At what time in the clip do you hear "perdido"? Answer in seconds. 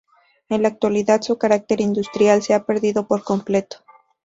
2.65-3.05